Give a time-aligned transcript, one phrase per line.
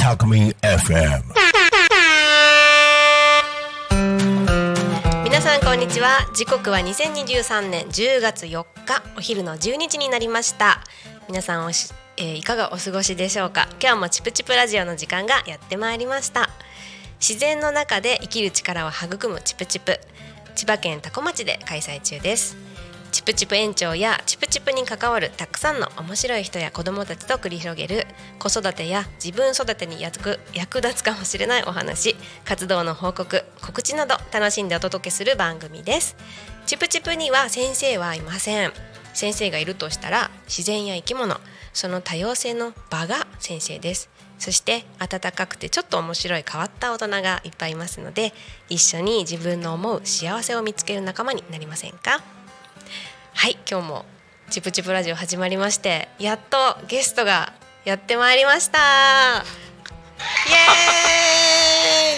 [0.00, 1.22] Alchemy FM.
[5.24, 6.26] 皆さんこんにちは。
[6.34, 10.80] 時刻は2023年10月4日お昼の12時になりました。
[11.28, 13.68] 皆さんおし、えーいかがお過ごしでしょうか？
[13.78, 16.48] 今日もチプチプラジオの時間がやってまいりました。
[17.20, 20.00] 自然の中で生きる力を育むチプチプ。
[20.58, 22.56] 千葉県多古町で開催中です。
[23.12, 28.08] チプチプ園長やチプチプに関わるたくさんの面白い人や子どもたちと繰り広げる
[28.40, 36.16] 子育てや自分育てに役役立つかもしれないお話活動の報告告知など楽しんでお届けする番組です。
[36.66, 38.72] チプチプには先生はいません。
[39.14, 41.40] 先生がいるとしたら自然や生き物
[41.72, 44.10] その多様性の場が先生です。
[44.38, 48.32] そして温かくてちょっと面白い変わった大人がいっぱいいますので
[48.68, 52.22] 一緒に自分の思う幸せを見つける仲間になりませんか？
[53.34, 54.04] はい今日も
[54.50, 56.56] チプチプラジオ始まりましてやっと
[56.88, 57.52] ゲストが
[57.84, 58.78] やってまいりました。
[58.78, 59.42] イ
[60.52, 60.54] エ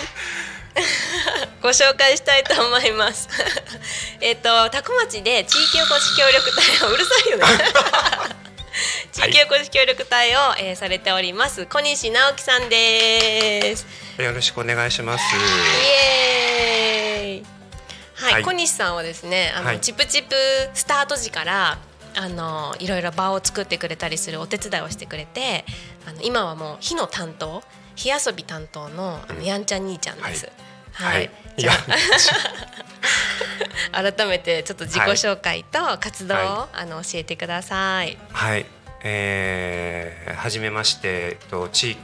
[0.01, 1.61] ーイ！
[1.63, 3.29] ご紹介したいと思います。
[4.21, 7.45] えっと多古町で地域おこし協力隊うるさいよね
[9.13, 11.67] 地域おこし協力隊を、えーされております。
[11.67, 13.85] 小西直樹さんです。
[14.23, 15.25] よろしくお願いします。
[15.35, 15.39] イ
[16.07, 17.45] エーイ。
[18.15, 18.43] はい、はい。
[18.45, 19.81] 小西さんはですねあの、はい。
[19.81, 20.35] チプチプ
[20.75, 21.79] スタート時から
[22.17, 25.65] あのいろいろ場を作ってくれたりするお手伝いをしてくれて
[26.07, 27.63] あの今はもう火の担当
[27.97, 30.49] 火遊び担当のあのやんちゃん兄ちゃんです。
[30.93, 31.25] はい、はい。
[31.57, 31.61] い。
[31.61, 31.79] じゃや、
[33.93, 35.11] あ 改めてちょっと自己はい。
[35.11, 38.17] 紹介と活動を、はあの教えてください。
[38.33, 38.67] はい。
[39.03, 41.97] えー、はじめまして、えっと地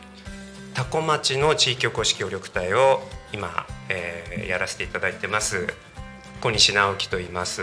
[0.75, 3.01] 多古町の地域おこし協力隊を
[3.33, 5.67] 今、えー、やらせていただいてます。
[6.41, 7.63] 小西直樹と言います。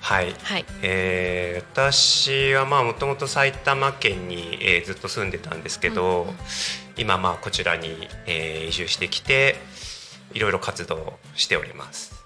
[0.00, 0.34] はい。
[0.42, 0.66] はい。
[0.82, 6.34] えー、私はまあもともと埼玉県に、えーずっと住んでたんですけど、うんうん
[6.96, 9.56] 今まあこちらに、えー移住してきて
[10.32, 12.22] いろいろ活動しております。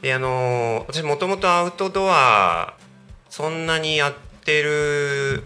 [0.00, 2.74] であのー私もともとアウトドア
[3.28, 5.42] そんなにやってる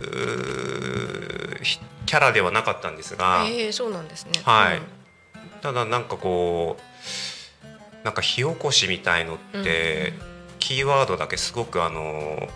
[2.07, 4.33] キャラではなかったんですが、ええそうなんですね。
[4.45, 4.79] はい。
[4.79, 4.83] うん。
[5.61, 10.13] ただなんかこうなんか火起こしみたいのって、
[10.59, 12.49] キーワードだけすごくあの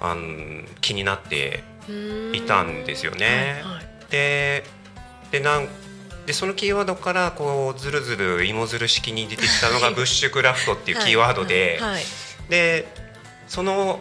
[0.00, 2.36] あん気になってうーん。
[2.36, 3.62] いたんですよね。
[3.64, 3.86] はいはい。
[4.10, 4.64] で
[5.30, 5.68] でなん
[6.26, 12.02] でそのキーワードからこうずるずる芋づる式に出てきたのがブッシュクラフトっていうキーワードで、はいはい。
[12.48, 12.86] で
[13.48, 14.00] その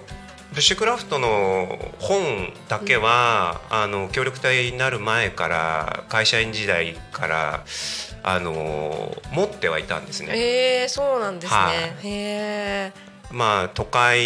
[0.51, 7.63] ブッシュクラフトの本だけは、あの協力隊になる前から会社員時代から
[8.21, 10.33] あの持ってはいたんですね。
[10.35, 11.57] ええそうなんですね。
[11.59, 12.91] はいへえ。
[13.31, 14.19] まあ都会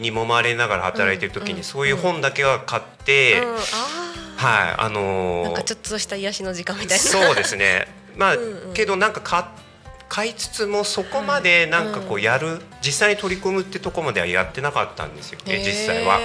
[0.00, 3.62] に揉まれながら働いてる時うんにそういう本だけは買って、うん、あはい
[4.72, 4.88] ああ。
[4.88, 7.04] のなんかちょっとした癒しの時間みたいな。
[7.04, 7.86] そうですね
[8.16, 9.44] まあうんうんけどなんか買
[10.10, 16.18] 買いつつもそこまでなんかこうやる、実際に取り組むってとこまではやってなかったんですよね実際は。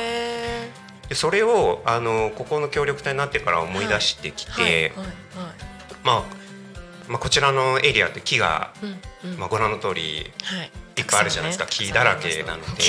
[1.13, 4.91] それをあのここの協力隊になってから思い出してきて。
[6.03, 6.23] まあ、
[7.07, 9.37] まあこちらのエリアって木が、うんうん。
[9.37, 10.71] まあ、ご覧の通りはい。
[10.97, 12.83] いっぱいあるじゃないですか木だらけ なので。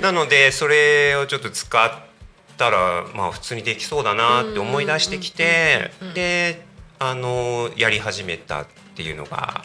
[0.00, 1.92] なのでそれをちょっと使っ
[2.56, 9.62] たらまあ普通にできそうだなって思い出してきてうんうんうんうんであのやり始めたっていうのが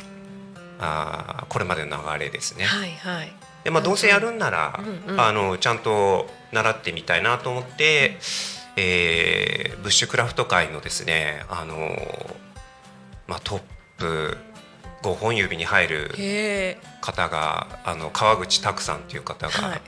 [0.79, 2.65] あーこれまでの流れですね。
[2.65, 3.33] はいはい。
[3.63, 8.17] でまあ、どうせやるんなら、うんうんあのちゃんと習ってみたいなと思って、
[8.75, 11.75] えーブッシュクラフト界のですねあの、
[13.27, 13.61] まあ、トッ
[13.97, 14.37] プ
[15.03, 16.11] 5本指に入る。
[17.01, 19.81] 方があの川口拓さんという方が、はい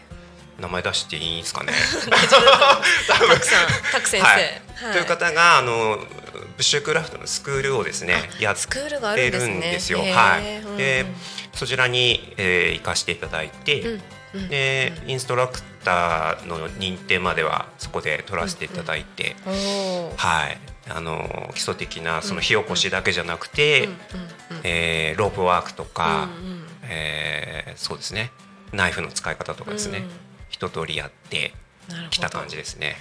[0.60, 1.72] 名前出していいんですかね。
[2.12, 4.28] たくさん、たく先生。
[4.28, 10.00] はいという方があのブッシュクラフトのスクールをですねやってるるんですよ。
[10.00, 11.16] はい、でうん
[11.54, 14.02] そちらに、えー行かせていただいて、うん
[14.34, 20.18] うんでインストラクターの認定まではそこで取らせていただいて、おおー。
[20.18, 20.58] はい。
[20.88, 23.98] あの基礎的なその火起こしだけじゃなくて、うんうんうん
[24.64, 28.32] えーロープワークとか、うんうんえーそうですね。
[28.72, 30.10] ナイフの使い方とかですね、うん
[30.50, 31.54] 一通りやって
[32.10, 32.98] きた感じですね。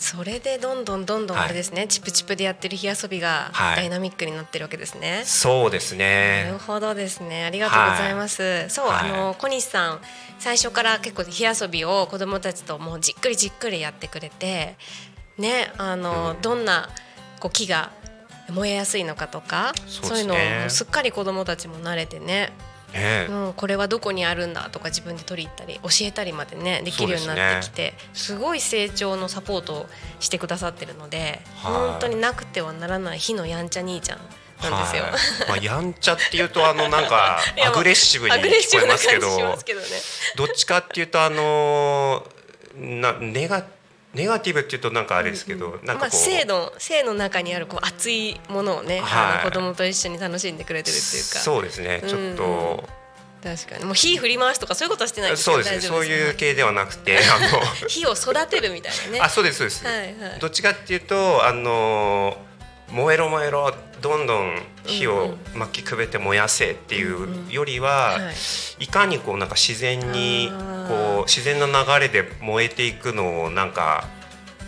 [0.00, 5.22] それでどんどんどんどんはいあれですね、チプチプでやってる火遊びがはいダイナミックになってるわけですね。
[5.26, 7.44] そうですなねるほどですね。
[7.44, 8.68] ありがとうございます。
[8.68, 10.00] そう、はいあの小西さん
[10.38, 14.76] 最初から結構火遊びを子どもたちともうじっくりじっくりやってくれて、
[15.36, 16.88] ね、あの、うんどんな
[17.40, 17.90] こう木が
[18.50, 20.26] 燃えやすいのかとか、そうねいう
[20.60, 22.52] のをすっかり子どもたちも慣れてね。
[22.92, 23.26] ね。
[23.28, 29.86] もうこれはどこにあるんだとか自分で取り入ったり教えたりまでねできるようになってきてす,、ごい成長のサポートを
[30.20, 31.72] してくださってるので、はい。
[31.72, 34.18] 本当になくてはならない火のやんちゃ兄ちゃん
[34.70, 35.04] なんですよ。
[35.04, 35.12] はい。
[35.48, 39.56] まあ、やんちゃっていうとあのなんか アグレッシブに聞こえますけど
[40.36, 42.26] どっちかっていうとあの
[42.74, 43.64] なネガ
[44.18, 49.40] ネガティブっていうとなんかあれですけど、なんまあ、かこう、性の性の中にあるこう熱いものをね、はい。
[49.40, 51.38] あの子供と一緒に楽しんでくれてるっていうか。
[51.38, 52.02] そうですね。
[52.04, 52.88] ちょっと、
[53.44, 53.84] 確かに。
[53.84, 55.70] もう火振り回すとかそういうことはしてないですそうです。
[55.72, 59.18] ねそういう系ではなくて あ火を育てるみたいなね。
[59.20, 60.14] のあそうですそうです、はいはい。
[60.40, 62.36] どっちかっていうとあの
[62.90, 68.32] 燃えろ燃えろどんどん火を巻きくべて燃やせっていうよりは、は
[68.80, 68.84] い。
[68.84, 70.50] いかにこうなんか自然に
[70.88, 74.06] こう自然な流れで燃えていくのをなんか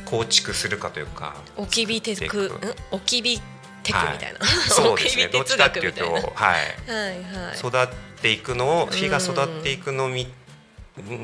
[0.05, 1.35] 構築するかというか。
[1.57, 2.29] 置き火テク、テん？
[2.29, 3.41] ク置き火
[3.83, 5.29] テクみたいな、 そうですね。
[5.29, 6.23] どっちかっていうと学みたい。
[6.23, 7.59] なははいいはい。
[7.59, 7.89] 育っ
[8.21, 10.27] ていくのを火が育っていくのを見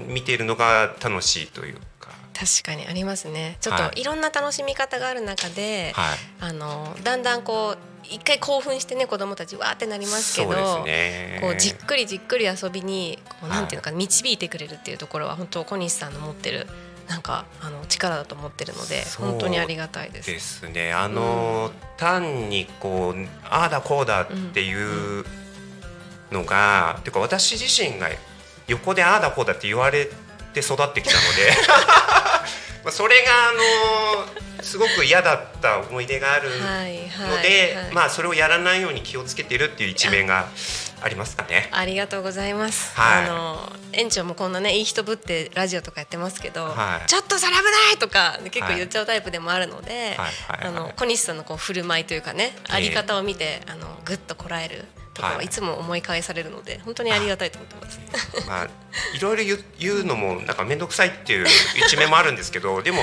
[0.08, 1.74] 見ているのが楽しいという。
[1.74, 1.80] か、
[2.38, 3.56] 確かにありますね。
[3.60, 16.66] ちょっはいといろんな楽しみ方がある中で、はい、あのだんだんこう一回興奮してね子供たちわーってなりますけどこうじっくりじっくり遊びにこうはいなんていうのかな導いてくれるっていうところは本当小西さんの持ってる
[17.08, 20.30] なんかあの力だと思ってるので本当にありがたいです。
[20.30, 20.92] ですね。
[20.92, 25.24] あの、単にこうああだこうだっていう
[26.32, 28.08] のが、ていうか私自身が
[28.66, 30.10] 横でああだこうだって言われ
[30.52, 31.52] て育ってきたので
[32.86, 36.54] まあそれがあのすごく嫌だった思い出があるは
[36.88, 37.92] いのはいで、はい。
[37.92, 40.46] まあそれをやらないように気をつけてるっていう一面が
[41.02, 41.68] ありますかね。
[41.72, 42.94] ありがとうございます。
[42.94, 43.24] はい。
[43.24, 47.08] あの園長もこんなねいい人ぶってラジオとかやってますけど、はい。
[47.08, 50.16] ちょっとそれ危ないとか結構言っちゃうタイプでもあるので、
[50.48, 54.84] あの小西さんのこう振る舞いというかね、あり方を見てあのぐっとこらえる
[55.16, 58.46] ところははいいつも思い返されるので本当にありがたいと思ってます。
[58.46, 58.68] まあ、
[59.16, 61.46] いろいろ言うのもなんか面倒くさいっていう
[61.86, 62.98] 一面もあるんですけど でも、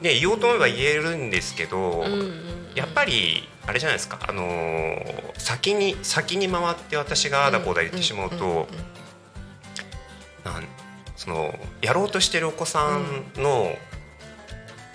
[0.00, 2.04] ね、言おうと思えば言えるんですけど、
[2.74, 8.68] やっぱりあれじゃないですか、あのー先に先に回って私がああだこうだ言ってしまうと、
[10.44, 10.64] なん
[11.16, 13.76] そのやろうとしてるお子さんの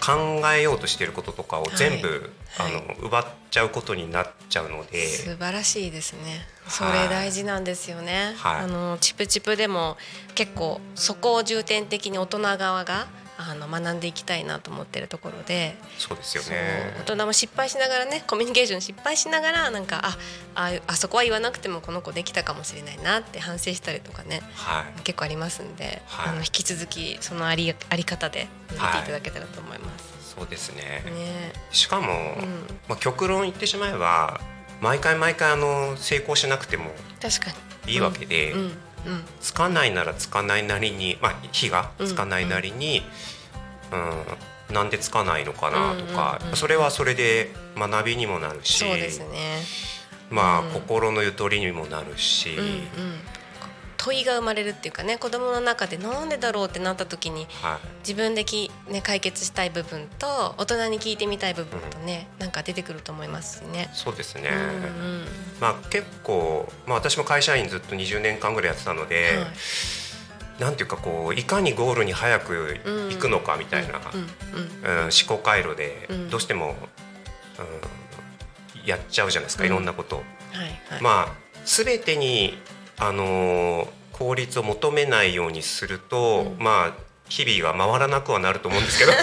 [0.03, 5.07] 考えようとしてることとかを全部、はいあの奪っちゃうことになっちゃうので。
[5.07, 6.45] 素晴らしいですね。
[6.67, 7.03] そはい。
[7.03, 8.33] れ大事なんですよね。
[8.37, 8.61] はい。
[8.61, 9.97] あのチプチプでも
[10.35, 13.07] 結構そこを重点的に大人側が
[13.37, 16.93] あの学んでいきたいなと思ってるところで、そうですよね。
[16.99, 20.17] 大人も失敗しながらねコミュニケーション失敗しながらなんかあ
[20.53, 24.41] ああそこは言わなくてもこの子できたかもしれないなって反省したりとかね。
[24.53, 25.01] はい。
[25.01, 26.29] 結構ありますんで、はい。
[26.29, 30.20] あの引き続きそのありあり方で見ていただけたらと思います。
[30.33, 31.03] そうですね。
[31.05, 31.53] ね。
[31.71, 32.67] しかも、うん。
[32.87, 34.39] まあ、極論言ってしまえば
[34.79, 36.91] 毎回毎回あの成功しなくても
[37.21, 37.51] 確か
[37.85, 37.93] に。
[37.93, 38.59] いいわけで、うん。
[38.59, 38.71] うん。
[39.41, 43.03] つかないならつかないなりに、まあ、火がつかないなりに、
[43.91, 49.09] うんなんでつかないのかなとか、うんうんうんそれはそれで学びにもなるしね。
[50.29, 50.71] まあ、うん。
[50.71, 52.81] 心のゆとりにもなるし、うんうん、
[54.03, 57.87] 問いが生まれるっていうかね子供の中でなんでだろうってなった時にはい。
[57.99, 63.91] 自分でき、ね、解決したい部分と大人に聞いてみたい部分とね、なんか出てくると思いますしね。
[63.93, 65.25] そうですね、うんうん
[65.59, 70.61] まあ、結構、まあ、私も会社員ずっと20年間ぐらいやってたので、はい。
[70.63, 72.79] なんていうかこういかにゴールに早く
[73.11, 76.29] 行くのかみたいな、うんうんうん、思考回路でうん。
[76.31, 76.75] どうしても、
[78.75, 79.69] うん、やっちゃうじゃないですか、うん。
[79.69, 80.17] いろんなこと。
[80.17, 81.01] はいはい。
[81.01, 82.57] まあ全てに、
[82.97, 86.63] あのー効率を求めないようにすると、うん。
[86.63, 89.13] まあ日々が回らなくはなると思うんですけど。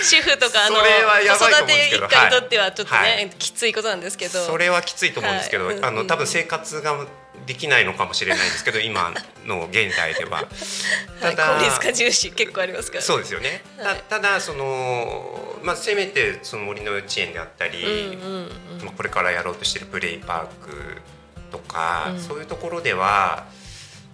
[0.00, 3.30] 主婦とかあの子育て一家にとってはちょっとね、はい。
[3.38, 4.42] きついことなんですけど。
[4.42, 5.78] それはきついと思うんですけど、はい。
[5.82, 7.04] あの多分生活が
[7.44, 9.12] できないのかもしれないんですけど今
[9.44, 10.44] の現代では。
[11.20, 13.96] はい、効率化重視結構ありますから、そうですよね、はい。
[14.08, 21.02] たただその、まあ、せめてその森の幼稚園であったり、うんうんうんまあ、これからやろうとしてるプレイパーク
[21.50, 22.20] とか、うん。
[22.20, 23.46] そういうところでは、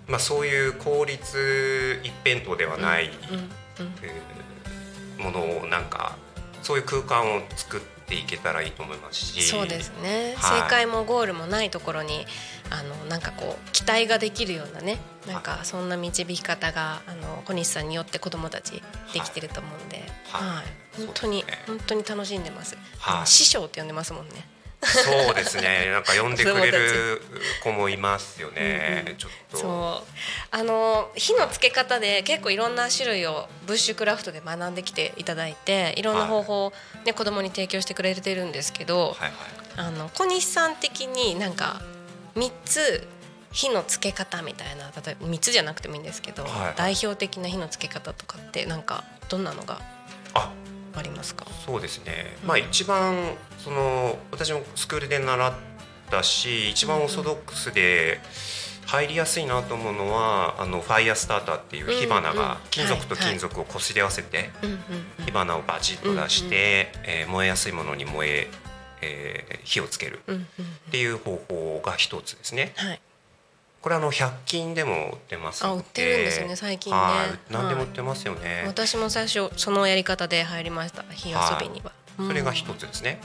[0.08, 3.10] まあ、そういう効率一辺倒ではない、
[5.18, 6.16] ものをなんか
[6.62, 9.42] そういう空間を作っていけたらいいと思いますし。
[9.42, 10.60] そうですね、はい。
[10.62, 12.26] 正解もゴールもないところに
[12.70, 20.48] あのなんかこう期待ができるようなねなんかそんな導き方があの小西さんによって子どもたちできてると思うんで、はい。
[20.48, 20.64] はい。
[20.96, 23.26] 本当に、ね本当に楽しんでます、はい。
[23.26, 24.46] 師匠って呼んでますもんね
[24.86, 25.88] そうですね。
[25.92, 27.22] なんか呼んでくれる
[27.62, 29.16] 子もいますよね、うんうん。
[29.16, 29.56] ちょっと。
[29.58, 30.12] そう。
[30.50, 36.72] あの火のつけ方で結構いろんな種類をブッシュクラフトで学んできていただいていろんな方法を、
[37.04, 39.32] ね子供に提供してくれてるんですけど、はいはい。
[39.76, 41.82] あの小西さん的になんか
[42.36, 43.06] 3つ
[43.52, 46.74] 火のつけ方みたいな例えば3つじゃなくてもいいんですけど、はいはい。
[46.76, 49.80] 代表的な火のつけ方とかってなんかどんなのが？
[50.34, 50.52] あ
[50.96, 51.46] ありますか？
[51.66, 55.52] そうですね、まあ一番その私もスクールで習っ
[56.10, 58.20] たし一番オーソドックスで
[58.86, 64.50] 入りやすいなと思うのはあのファイヤースターターっていう火花が金属と金属をこすり合わせて
[65.24, 68.50] 火花をバチッと出して、えー燃えやすいものに燃え
[69.00, 72.72] えー火をつけるっていう方法が一つですね。
[72.76, 73.00] はい
[73.84, 75.74] これあの100均でも売ってますので。
[75.74, 76.98] あ売ってるんですよね最近ね。
[76.98, 77.52] はい。
[77.52, 78.64] 何でも売ってますよね。
[78.66, 82.28] 私も最初そのやり方で入りました火遊びには、うん。
[82.28, 83.20] それが一つですね。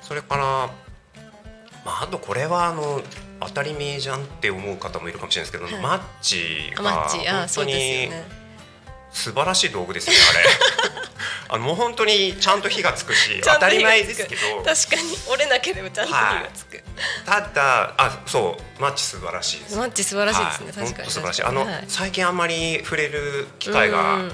[0.00, 0.42] それから、
[1.84, 3.02] まあ、あとこれはあの
[3.40, 5.82] 当たり前じゃんって思う方もいるかもしれないですけど、はい。
[5.82, 7.28] マッチがッチ。
[7.28, 8.45] あそう本当にですよね
[9.16, 10.44] 素晴らしい道具ですよねあれ。
[11.48, 14.40] あのもう本当にちゃんと火がつくし当たり前ですけど。
[14.64, 15.16] 確かに。
[15.28, 16.82] 折れなければちゃんと火がつく、
[17.24, 19.76] ただあそうマッチ素晴らしいです。
[19.76, 21.04] マッチ素晴らしいですね、はい、確かに。
[21.04, 21.42] 本当素晴らしい。
[21.44, 21.84] あの、はい。
[21.88, 24.28] 最近あんまり触れる機会が、うん。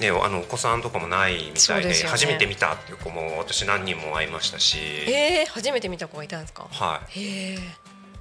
[0.00, 1.94] ね、あのお子さんとかもないみたいでね。
[2.08, 6.66] 初めて見たっていう子も私何人も会いましたし、えー、初めて見た子がいたんですか？
[6.70, 7.58] はい。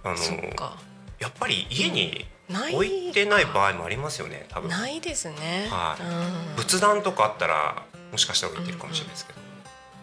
[0.04, 0.76] あの
[1.20, 4.70] やっぱり家に置いてない場合もありますよね多分。
[4.70, 6.04] ないですね、はい。
[6.04, 6.56] うん。
[6.58, 9.40] 仏壇とかあったらもしかしたら置いてるかもしれないですけど、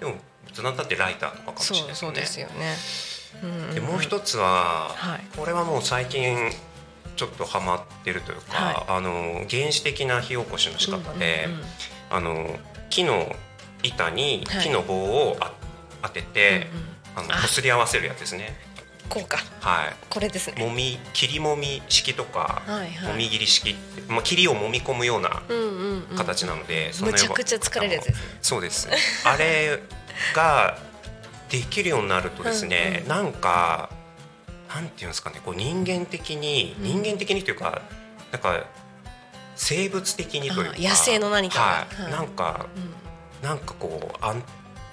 [0.01, 2.17] でも仏壇だってライターとかかもしれないですよね。
[2.17, 2.77] そうですよね、
[3.43, 3.75] うん。
[3.75, 5.21] でもう一つは、はい。
[5.37, 6.51] これはもう最近
[7.17, 11.67] ちょっとハマってるというか、はあの原始的な火起こしの仕方で、うんうんうん
[12.11, 12.59] あの
[12.91, 13.35] 木の
[13.83, 14.65] 板にはい。
[14.65, 15.51] 木の棒をあ
[16.03, 16.69] 当てて、
[17.17, 17.33] うんうん。
[17.33, 18.55] あの擦り合わせるやつですね。
[19.13, 19.37] こうか。
[19.61, 19.97] はい。
[20.09, 20.65] これですね。
[20.65, 23.13] もみ切りもみ式とか、はいはい。
[23.13, 26.17] もみ切り式って、まあ切りを揉み込むようなうんうんうん。
[26.17, 28.39] 形なので、そのむちゃくちゃ疲れるやつですね。
[28.41, 28.89] そうです。
[29.27, 29.81] あれ
[30.35, 30.79] が
[31.51, 33.09] できるようになるとですね、うんうん。
[33.09, 33.91] なんか
[34.75, 37.03] なんていうんですかね、こう人間的に、うん。
[37.03, 37.83] 人間的にというか
[38.33, 38.65] なんか
[39.57, 40.77] 生物的にというか。
[40.79, 41.65] あ野生の何かが。
[41.65, 43.47] はい、はいなんかうん。
[43.47, 44.43] なんかこうあん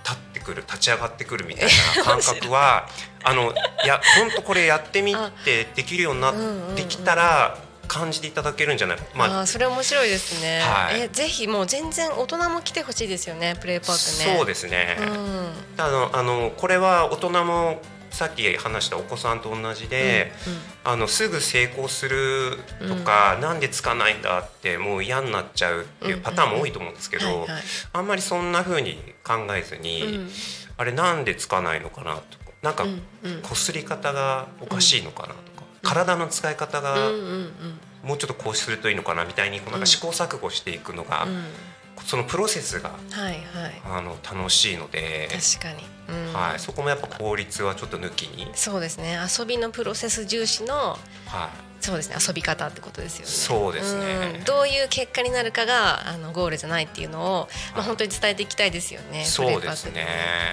[0.09, 2.87] 立ってくる立ち上がってくるみたいな感覚は
[3.23, 6.35] あのいや本当これやってみてできるようになっ
[6.75, 8.97] てきたら感じていただけるんじゃない？
[8.97, 11.01] か、まあそれ面白いですね、はい。
[11.01, 14.37] えぜひもう全然大人も来てほしいですよねプレイパークね。
[14.37, 15.53] そうですね、うん。
[15.77, 20.31] あのあのこれは大人もさっき話したお子さんと同じで、
[20.83, 27.47] あのすぐ成功するとか、なんでつかないんだってもう嫌になっちゃうっていうパターンも多いと思うんですけど、
[27.93, 30.29] あんまりそんな風に考えずに、うん。
[30.77, 33.41] あれなんでつかないのかなとかなんかうんうん。
[33.41, 37.51] こすり方がおかしいのかなとか、体の使い方うんがうんうん。
[38.03, 41.43] もうちょっとこうするといいのかなみたいにこうなんか試行錯誤していくのが、うん
[42.05, 42.97] そのプロセスがは
[43.29, 43.41] いはい。
[43.85, 46.33] あの楽しいので、確かに、うん。
[46.33, 49.17] はい、そこもやっぱ効率はちょっと抜きに、そうですね。
[49.39, 52.15] 遊びのプロセス重視のはい、そうですね。
[52.25, 53.31] 遊び方ってことですよね。
[53.31, 54.39] そうですね。
[54.39, 54.43] ん。
[54.43, 59.23] どういう結果になるかがあのゴールじゃないっていうのを、まあ、本当に伝えていきたいですよね。
[59.23, 60.05] そうですね。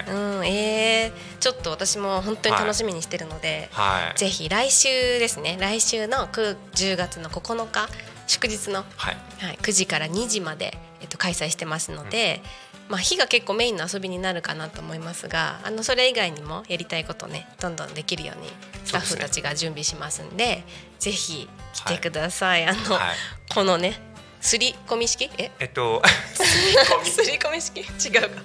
[0.08, 0.46] うん。
[0.46, 4.18] えー、ちょっと私も本当に楽しみにしてるので、はい。
[4.18, 4.88] ぜひ来週
[5.18, 5.56] ですね。
[5.60, 7.88] 来週の9 10月の9日
[8.26, 9.16] 祝日の、はい。
[9.38, 12.42] はい、9時から2時まで、えっと、開催してますので、
[12.88, 18.48] まあ、日が結構メインの遊びになるかなと思いますがあのそれ以外にもやりたいことねどんどんできるように
[18.84, 20.62] スタッフたちが準備しますんで
[21.00, 23.52] ぜひ来てください、あの、はい。
[23.52, 24.00] このね
[24.40, 25.28] すり込み式？
[25.38, 25.50] え？
[25.58, 26.00] えっと。
[27.02, 27.80] すり込み式？
[27.80, 28.42] 違うか。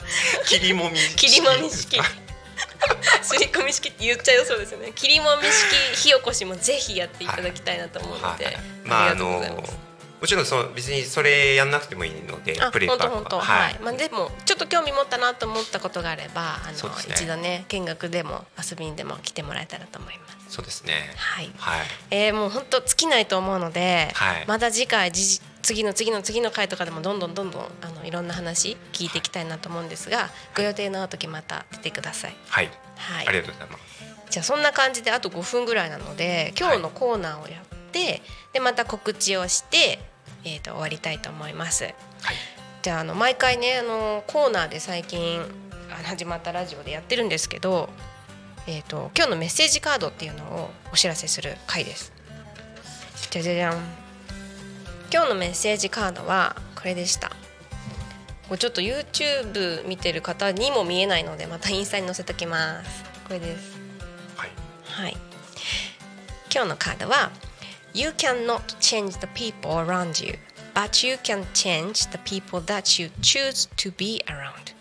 [0.48, 2.00] 切りもみ切りもみ式
[3.22, 4.91] すり込み式って言っちゃうそうですよね。
[4.94, 9.91] 切りもみ式火起こしもぜひやっていただきたいなと思うので、はいまああありがとうの
[10.22, 13.39] もちろんその別にそれやんなくてもいいのであプレイパーク本当本当。
[13.39, 16.96] ははい、まあでもちょっと興味持ったなと思ったことがあればあの、ね。
[17.10, 20.56] 一度ね見学でも遊びにでも来てもらえたらと思います。
[20.58, 20.94] そうですね。
[21.18, 21.51] はい。
[21.58, 21.86] はい。
[22.12, 24.46] えー、もう本当尽きないと思うので、はい。
[24.48, 32.36] また次回じ次の次の次の回とかでもどんどんどんどんあのいろんな話聞いていきたいなと思うんですがご予定の合う時また出てください。
[32.48, 32.70] はい。
[32.98, 33.27] はい。
[33.27, 33.82] ありがとうございます。
[34.30, 38.22] じゃあそんな感じであと5分ぐらいなので今日のコーナーをやって、
[38.53, 40.00] でまた告知をして、
[40.46, 41.84] えー、と終わりたいと思います。
[41.84, 41.94] はい。
[42.82, 45.41] じゃああの毎回ねあのコーナーで最近
[45.89, 47.89] 始まったラジオでやってるんですけど、
[48.68, 52.13] えー、と今日のメッセージカードっていうのをお知らせする回です。
[53.30, 54.00] じゃじゃじゃん
[55.13, 57.32] 今日のメッセージカードはこれでした。
[58.58, 63.03] ちょっと YouTube 見てる方にも見えないのでまたインスタに載せときます。
[63.27, 63.77] これです。
[64.38, 64.50] はい
[64.86, 65.18] はい。
[66.53, 67.32] 今日のカードは
[67.94, 70.36] You cannot change the people around you,
[70.74, 74.74] but you can change the people that you choose to be around.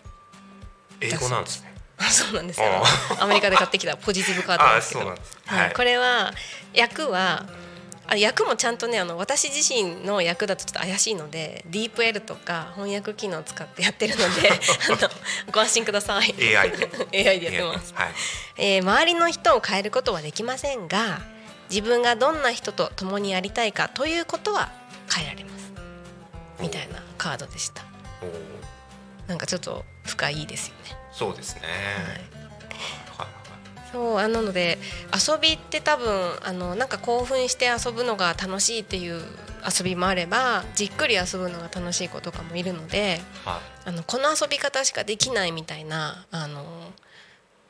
[1.00, 1.74] 英語なんですね
[2.10, 2.66] そうなんですよ
[3.18, 5.06] あアメリカで買ってきたポジティブカードなんですけど
[5.46, 6.32] はいこれは
[6.72, 7.46] 役は
[8.10, 14.50] あ役もちゃんとねあの私自身の役だとちょっと怪しいので DeepL とか翻訳機能を使ってやってるので
[14.90, 15.08] あの
[15.52, 16.34] ご安心ください。
[16.56, 16.90] AI で。
[17.30, 18.14] AI でやってます、はい。
[18.56, 21.20] えー周りの人を変えることはできませんが
[21.68, 24.72] 自分がどんな人と共にやりたいかということは
[25.14, 25.72] 変えられます。
[26.58, 27.84] みたいなカードでした。
[29.28, 30.96] なんかちょっと深いですよね。
[31.12, 31.62] そうですね。
[32.32, 32.39] はい
[33.92, 34.78] そうあなので
[35.12, 39.22] 遊びって多分あのなんか興奮して遊ぶのが楽しいっていう
[39.66, 46.64] 遊びもあればじっくり遊ぶのが楽しい子とかもいるのではいあのこの遊び方しかできないみたいなあの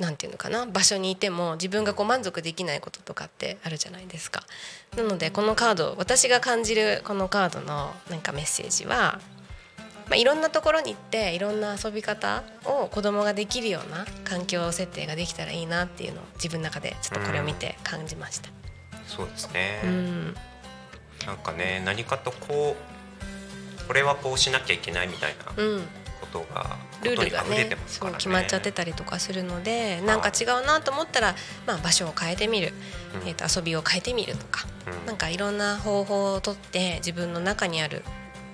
[0.01, 4.43] なんていうのかな場所にいても自分がこう満足できないこととかってあるじゃないですか。
[4.97, 9.21] なのでこのカード私が感じるこのカードのなんかメッセージは、
[10.11, 18.51] まあ、いろんなところに行っていろんな遊び方を子供ができるような環境設定ができたらいいなっていうのを自分の中でちょっとこれを見て感じました。
[19.07, 20.35] そうですね、うん、
[21.27, 25.83] なんかね何かとこうこれはこうしなきゃいけないみたいなうん。
[26.21, 27.77] ことがルールがねね。
[27.87, 31.35] そう決まっちゃってたりとかするのでなんか違うなと思ったら、
[31.67, 32.73] まあ、場所を変えてみる、
[33.23, 33.29] うん。
[33.29, 34.67] えー、と遊びを変えてみるとか、
[35.01, 35.07] うん。
[35.07, 38.03] なんかいろんな方法をとって自分の中にある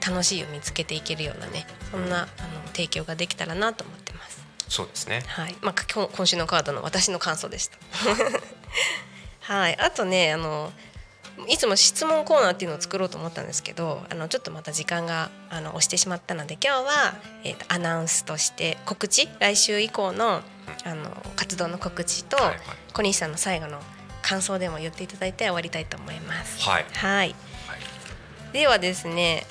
[0.07, 2.29] 楽しいを見つけていけるようなねそんなあの
[2.69, 4.45] 提供ができたらなと思ってます。
[4.69, 5.23] そうですね。
[5.27, 5.57] はい。
[5.63, 7.79] まあ、今今週のカードの私の感想でした。
[9.53, 10.73] はい、あとねあの
[11.49, 20.43] いつも質問コーナーっていうのを作ろうと思ったんですけどあのちょっとまた時間があの押してしまったので今日は、えーとアナウンスとして告知来週以降の
[20.85, 22.59] あの活動の告知と、はいはい。
[22.93, 23.81] 小西さんの最後の
[24.23, 26.63] 感想でも言っていただいて終わりたいと思います。
[26.63, 26.87] はい。
[26.93, 27.13] はい。
[27.13, 27.35] はい。
[28.53, 29.47] ではですね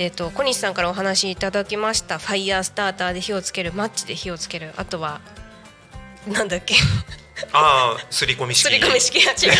[0.00, 2.16] えー、と小西さんからお話しいただきました。
[2.16, 4.72] ファイヤースターターで火をつけるマッチで火をつける。
[4.78, 5.20] あとは
[6.26, 6.74] なんだっけ。
[7.52, 8.62] ああすり込み式。
[8.62, 9.22] すり込み式。
[9.22, 9.36] が違う。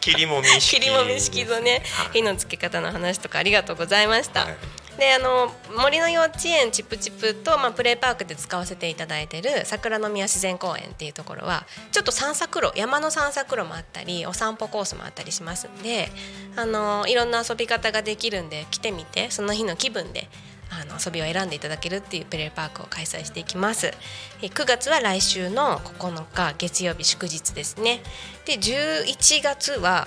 [0.00, 0.80] 切りもみ式。
[0.80, 2.08] 切りもみ式とねはい。
[2.14, 4.56] 火のつけ方の話とかありがとうございました、はい
[5.00, 5.50] であの
[5.82, 16.10] 森の幼稚園チップチップと、まあ、プレイパークで使わせていただいてる桜の宮自然公園っていうところはちょっと散策路山の散策路もあったりお散歩コースもあったりしますんで
[16.54, 20.28] あのいろんな遊び方ができるんで来てみてその日の気分で
[20.68, 23.92] あの遊びを選んでいただけるっていうプレイパークを開催していきます。
[24.40, 28.02] 9月は来週の9日月曜日祝日ですね。
[28.44, 30.06] で11月は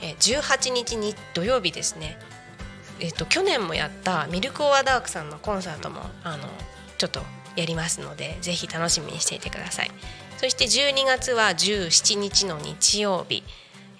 [0.00, 2.18] 18日に土曜日ですね。
[3.00, 6.48] えっと去年もやったミルク・オア・ダークさんのコンサートもあの
[6.98, 7.20] ちょっと
[7.56, 9.90] やりますのでぜひ楽しみにしていてください。
[10.38, 13.42] そして12月は17日の日曜日。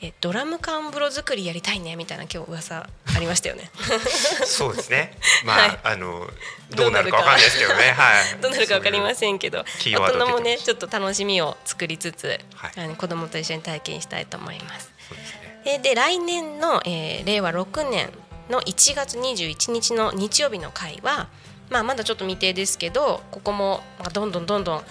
[0.02, 3.70] えドラム缶風呂作りやりたいねみたいな今日噂ありましたよね。
[4.46, 5.14] そうですね。
[5.44, 5.78] まあ、はい。
[5.84, 6.26] あの
[6.70, 7.92] どうなるかわかんないですけどね。
[7.92, 8.40] はい。
[8.40, 12.72] どうなるか 分かりませんけど大人もねちょっと楽しみを作りつつ、はい。
[12.76, 14.90] あの子供と一緒に体験したいと思います。
[15.10, 15.60] ね。
[15.66, 18.10] えーで来年の、えー令和6年
[18.50, 21.28] の1月21日の日曜日の会は、
[21.70, 24.82] まあ、まだちょっと未定ですけどここもまあどんどんどんどん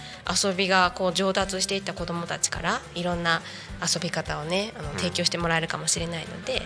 [0.43, 3.41] 遊びがこう上達していった子どもたちからいろんな
[3.81, 6.61] 遊び方をねあの提供してもらえるかもしれないので、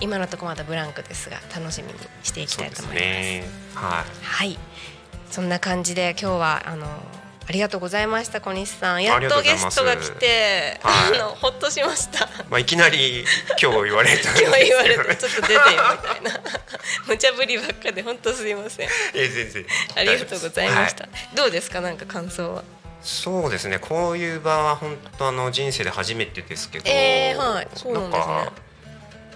[0.00, 3.04] 今のところまだブランクですが楽しみにしていきたいと思います。
[3.04, 3.44] ね。
[3.74, 4.24] はい。
[4.24, 4.58] はい。
[5.30, 6.86] そんな感じで今日はあの
[7.48, 9.04] ありがとうございました小西さん。
[9.04, 11.20] やっととゲストが来て、はい。
[11.20, 12.28] あのほっとしました。
[12.50, 13.24] まあいきなり
[13.62, 14.48] 今日言われたんですけど。
[14.48, 16.40] 今日言われてちょっと出てよみたいな。
[17.06, 18.88] 無茶ぶりばっかで本当すいません。
[19.14, 19.66] え全然。
[19.96, 22.64] ありがとうございました、はどうですかなんか感想は？
[23.00, 23.78] そうですね。
[23.78, 27.68] こういう場は本当あの人生で初めてですけど、えーはい。
[27.74, 28.24] そうなんですね。
[28.24, 28.52] か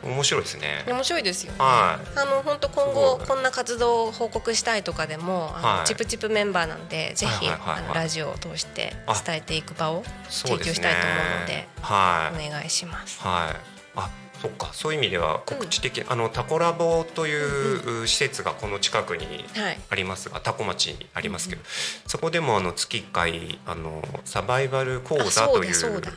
[0.02, 0.84] 面白いですね。
[0.86, 2.18] 面白いですよね、はい。
[2.18, 5.86] あの本当今後こんな活動を報告したいとかでもあの、はい。
[5.86, 7.74] チップチップメンバーなんでぜひ、はいはいはい。
[7.74, 9.14] はいあのラジオを通してあ。
[9.24, 12.48] 伝えていく場を提供したいと思うのではい。
[12.48, 13.56] お願いします、はい。
[13.96, 14.10] あ
[14.40, 14.70] そっか。
[14.72, 21.62] そういう意味では告知的、あのタコラボという施設がこの近くにはいありますがタコ町にありますけど、
[22.06, 25.74] そこでもあの月1回あのサバイバル講あ座という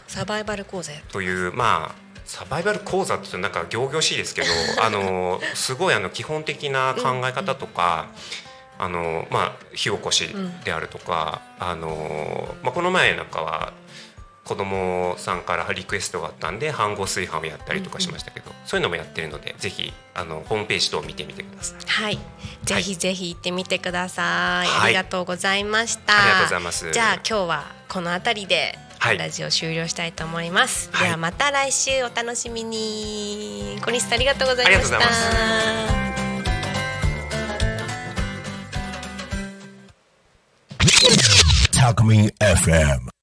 [0.07, 4.47] サバイバル講座やというまあサバイバル講座ってなんか仰々しいですけど
[4.81, 8.07] あのすごいあの基本的な考え方とか、
[8.79, 10.29] あのまあ、火起こし
[10.63, 13.73] であるとか、あのまあ、この前なんかは
[14.43, 21.79] 子供さんからリクエストがあったんで飯盒炊飯をやったりとかしましたけど、そういうのもやってるのでぜひあのホームページ等を見てみてください。
[21.87, 22.19] はい、
[22.63, 24.67] ぜひぜひ行ってみてください。
[24.67, 24.85] はい。
[24.85, 26.17] ありがとうございました。
[26.17, 26.91] ありがとうございます。
[26.91, 28.75] じゃあ今日はこの辺りで。
[28.75, 28.82] はい
[29.17, 30.89] ラジオ終了したいと思います。
[30.93, 33.77] はいではまた来週お楽しみに。
[33.83, 34.97] 小西さんありがとうございました。
[34.97, 36.03] ありがとうございま
[41.73, 43.11] Talk Me FM.